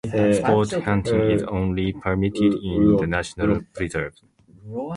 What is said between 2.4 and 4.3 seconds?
in the national preserve.